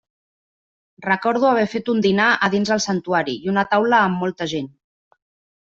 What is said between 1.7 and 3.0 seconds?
fet un dinar a dins el